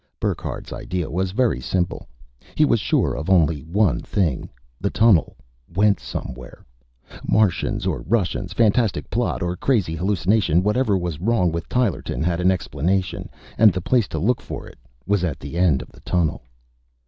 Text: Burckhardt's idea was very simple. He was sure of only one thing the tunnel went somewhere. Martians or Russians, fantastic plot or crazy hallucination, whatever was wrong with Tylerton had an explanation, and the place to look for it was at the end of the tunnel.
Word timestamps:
Burckhardt's 0.19 0.73
idea 0.73 1.11
was 1.11 1.29
very 1.29 1.61
simple. 1.61 2.07
He 2.55 2.65
was 2.65 2.79
sure 2.79 3.13
of 3.15 3.29
only 3.29 3.59
one 3.61 3.99
thing 3.99 4.49
the 4.79 4.89
tunnel 4.89 5.35
went 5.75 5.99
somewhere. 5.99 6.65
Martians 7.23 7.85
or 7.85 8.01
Russians, 8.07 8.51
fantastic 8.51 9.11
plot 9.11 9.43
or 9.43 9.55
crazy 9.55 9.93
hallucination, 9.93 10.63
whatever 10.63 10.97
was 10.97 11.21
wrong 11.21 11.51
with 11.51 11.69
Tylerton 11.69 12.23
had 12.23 12.41
an 12.41 12.49
explanation, 12.49 13.29
and 13.59 13.71
the 13.71 13.79
place 13.79 14.07
to 14.07 14.17
look 14.17 14.41
for 14.41 14.65
it 14.65 14.79
was 15.05 15.23
at 15.23 15.39
the 15.39 15.55
end 15.55 15.83
of 15.83 15.89
the 15.89 15.99
tunnel. 16.01 16.41